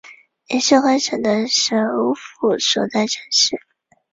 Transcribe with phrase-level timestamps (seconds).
[0.47, 1.75] 也是该省的首
[2.15, 3.61] 府所在城市。